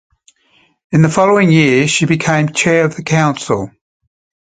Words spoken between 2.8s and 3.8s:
of the council.